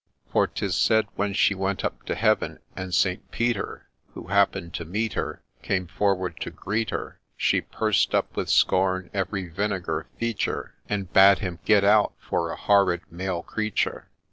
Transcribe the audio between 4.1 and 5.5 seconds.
Who happened to meet her,